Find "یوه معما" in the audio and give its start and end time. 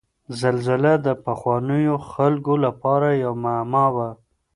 3.23-3.85